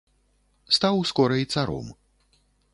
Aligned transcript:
Стаў 0.77 0.97
скора 1.11 1.37
і 1.43 1.51
царом. 1.57 1.95